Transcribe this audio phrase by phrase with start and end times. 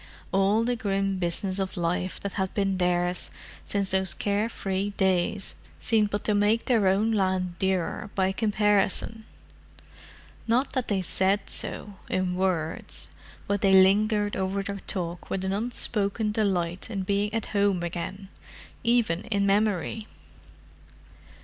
[0.31, 3.29] All the grim business of life that had been theirs
[3.65, 9.25] since those care free days seemed but to make their own land dearer by comparison.
[10.47, 13.09] Not that they said so, in words.
[13.45, 19.21] But they lingered over their talk with an unspoken delight in being at home again—even
[19.25, 20.07] in memory.